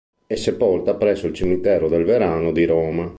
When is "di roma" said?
2.51-3.07